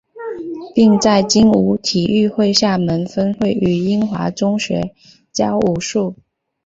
[0.73, 4.95] 并在精武体育会厦门分会与英华中学
[5.31, 6.15] 教武术。